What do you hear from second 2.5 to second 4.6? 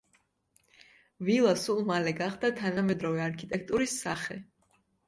თანამედროვე არქიტექტურის სახე.